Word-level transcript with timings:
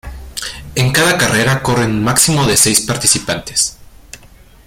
En 0.73 0.91
cada 0.91 1.15
carrera 1.15 1.61
corren 1.61 1.91
un 1.91 2.03
máximo 2.03 2.47
de 2.47 2.57
seis 2.57 2.81
participantes. 2.81 3.77